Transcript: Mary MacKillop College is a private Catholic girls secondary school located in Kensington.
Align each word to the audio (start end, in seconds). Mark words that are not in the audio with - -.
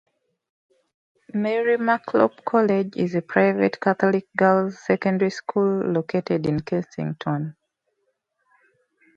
Mary 1.31 1.77
MacKillop 1.77 2.43
College 2.43 2.97
is 2.97 3.13
a 3.13 3.21
private 3.21 3.79
Catholic 3.79 4.27
girls 4.35 4.79
secondary 4.79 5.29
school 5.29 5.63
located 5.93 6.47
in 6.47 6.59
Kensington. 6.61 7.55